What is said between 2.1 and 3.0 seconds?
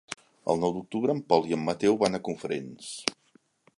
a Cofrents.